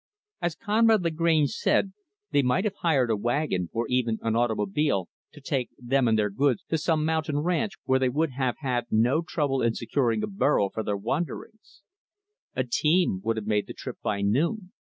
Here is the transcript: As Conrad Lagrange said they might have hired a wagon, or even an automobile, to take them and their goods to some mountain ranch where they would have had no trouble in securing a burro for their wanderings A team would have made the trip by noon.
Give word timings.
As 0.41 0.55
Conrad 0.55 1.03
Lagrange 1.03 1.51
said 1.51 1.93
they 2.31 2.41
might 2.41 2.63
have 2.63 2.73
hired 2.77 3.11
a 3.11 3.15
wagon, 3.15 3.69
or 3.71 3.87
even 3.87 4.17
an 4.23 4.35
automobile, 4.35 5.09
to 5.31 5.39
take 5.39 5.69
them 5.77 6.07
and 6.07 6.17
their 6.17 6.31
goods 6.31 6.63
to 6.69 6.79
some 6.79 7.05
mountain 7.05 7.37
ranch 7.37 7.73
where 7.83 7.99
they 7.99 8.09
would 8.09 8.31
have 8.31 8.55
had 8.61 8.85
no 8.89 9.21
trouble 9.21 9.61
in 9.61 9.75
securing 9.75 10.23
a 10.23 10.27
burro 10.27 10.69
for 10.71 10.81
their 10.81 10.97
wanderings 10.97 11.83
A 12.55 12.63
team 12.63 13.21
would 13.23 13.37
have 13.37 13.45
made 13.45 13.67
the 13.67 13.75
trip 13.75 13.97
by 14.01 14.21
noon. 14.21 14.71